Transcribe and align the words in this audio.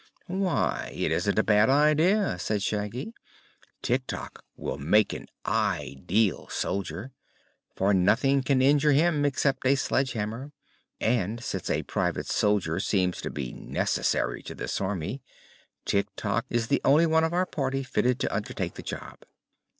"Why, 0.25 0.91
it 0.95 1.11
isn't 1.11 1.37
a 1.37 1.43
bad 1.43 1.69
idea," 1.69 2.39
said 2.39 2.63
Shaggy. 2.63 3.13
"Tik 3.83 4.07
Tok 4.07 4.43
will 4.55 4.79
make 4.79 5.13
an 5.13 5.27
ideal 5.45 6.47
soldier, 6.49 7.11
for 7.75 7.93
nothing 7.93 8.41
can 8.41 8.63
injure 8.63 8.93
him 8.93 9.25
except 9.25 9.67
a 9.67 9.75
sledge 9.75 10.13
hammer. 10.13 10.53
And, 10.99 11.43
since 11.43 11.69
a 11.69 11.83
private 11.83 12.25
soldier 12.25 12.79
seems 12.79 13.21
to 13.21 13.29
be 13.29 13.53
necessary 13.53 14.41
to 14.41 14.55
this 14.55 14.81
Army, 14.81 15.21
Tik 15.85 16.07
Tok 16.15 16.47
is 16.49 16.65
the 16.65 16.81
only 16.83 17.05
one 17.05 17.23
of 17.23 17.31
our 17.33 17.45
party 17.45 17.83
fitted 17.83 18.19
to 18.21 18.35
undertake 18.35 18.73
the 18.73 18.81
job." 18.81 19.19